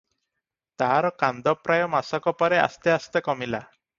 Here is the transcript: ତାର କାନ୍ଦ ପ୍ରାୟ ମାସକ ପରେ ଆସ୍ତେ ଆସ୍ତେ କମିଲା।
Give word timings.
ତାର 0.83 1.11
କାନ୍ଦ 1.23 1.53
ପ୍ରାୟ 1.67 1.85
ମାସକ 1.97 2.35
ପରେ 2.41 2.61
ଆସ୍ତେ 2.65 2.95
ଆସ୍ତେ 2.97 3.25
କମିଲା। 3.31 3.63